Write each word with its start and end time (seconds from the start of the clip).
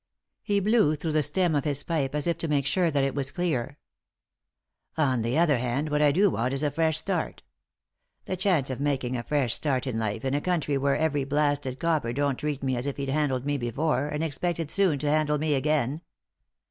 He 0.41 0.59
blew 0.59 0.95
through 0.95 1.11
the 1.11 1.21
stem 1.21 1.53
of 1.53 1.63
his 1.63 1.83
pipe 1.83 2.15
as 2.15 2.25
if 2.25 2.39
to 2.39 2.47
make 2.47 2.65
sure 2.65 2.89
that 2.89 3.03
it 3.03 3.13
was 3.13 3.29
clear. 3.29 3.77
172 4.95 4.97
;«y?e.c.V 4.97 4.97
GOOglC 4.97 4.97
THE 4.97 5.03
INTERRUPTED 5.03 5.03
KISS 5.05 5.13
"On 5.13 5.21
the 5.21 5.37
other 5.37 5.57
hand, 5.59 5.89
what 5.91 6.01
I 6.01 6.11
do 6.11 6.29
want 6.31 6.53
is 6.55 6.63
a 6.63 6.71
fresh 6.71 6.97
start 6.97 7.43
The 8.25 8.35
chance 8.35 8.69
of 8.71 8.79
making 8.79 9.15
a 9.15 9.21
fresh 9.21 9.53
start 9.53 9.85
in 9.85 9.99
life 9.99 10.25
in 10.25 10.33
a 10.33 10.41
country 10.41 10.79
where 10.79 10.95
every 10.97 11.23
blasted 11.23 11.79
copper 11.79 12.13
don't 12.13 12.37
treat 12.39 12.63
me 12.63 12.75
as 12.75 12.87
if 12.87 12.97
he'd 12.97 13.09
handled 13.09 13.45
me 13.45 13.59
before, 13.59 14.07
and 14.07 14.23
expected 14.23 14.71
soon 14.71 14.97
to 14.97 15.07
handle 15.07 15.37
me 15.37 15.53
again. 15.53 16.01